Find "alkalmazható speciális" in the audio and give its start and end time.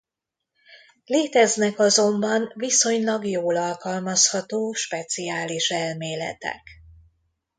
3.55-5.69